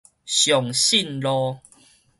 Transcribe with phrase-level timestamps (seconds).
[0.25, 1.59] 松信路